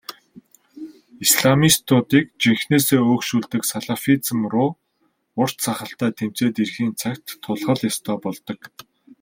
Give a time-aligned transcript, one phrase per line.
[1.25, 4.69] Исламистуудыг жинхэнээсээ өөгшүүлдэг салафизм руу
[5.41, 8.59] урт сахалтай тэмцээд ирэхийн цагт тулах л ёстой болдог.